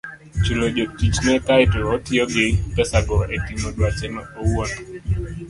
chulo 0.43 0.65
jotichne 0.75 1.33
kae 1.45 1.63
to 1.71 1.79
otiyo 1.95 2.23
gi 2.33 2.47
pesago 2.75 3.17
e 3.35 3.37
timo 3.45 3.67
dwache 3.75 4.07
owuon. 4.41 4.71